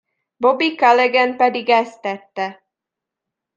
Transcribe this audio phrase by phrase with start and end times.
[0.37, 2.63] Bobby Calaghan pedig ezt tette.